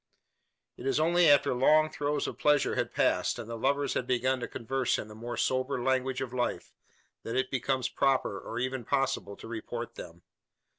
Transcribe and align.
It 0.77 0.87
is 0.87 0.99
only 0.99 1.29
after 1.29 1.53
long 1.53 1.91
throes 1.91 2.25
of 2.25 2.39
pleasure 2.39 2.73
had 2.73 2.91
passed, 2.91 3.37
and 3.37 3.47
the 3.47 3.55
lovers 3.55 3.93
had 3.93 4.07
begun 4.07 4.39
to 4.39 4.47
converse 4.47 4.97
in 4.97 5.09
the 5.09 5.13
more 5.13 5.37
sober 5.37 5.79
language 5.79 6.21
of 6.21 6.33
life, 6.33 6.73
that 7.21 7.35
it 7.35 7.51
becomes 7.51 7.87
proper, 7.87 8.39
or 8.39 8.57
even 8.57 8.83
possible 8.83 9.35
to 9.37 9.47
report 9.47 9.93
them. 9.93 10.23